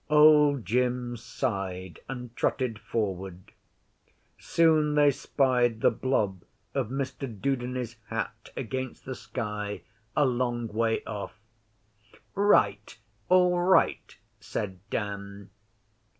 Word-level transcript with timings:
Old 0.09 0.65
Jim 0.65 1.15
sighed, 1.15 1.99
and 2.09 2.35
trotted 2.35 2.79
forward. 2.79 3.51
Soon 4.39 4.95
they 4.95 5.11
spied 5.11 5.81
the 5.81 5.91
blob 5.91 6.41
of 6.73 6.89
Mr 6.89 7.29
Dudeney's 7.39 7.97
hat 8.07 8.49
against 8.57 9.05
the 9.05 9.13
sky 9.13 9.83
a 10.15 10.25
long 10.25 10.67
way 10.69 11.03
off. 11.03 11.35
'Right! 12.33 12.97
All 13.29 13.59
right!' 13.59 14.17
said 14.39 14.79
Dan. 14.89 15.51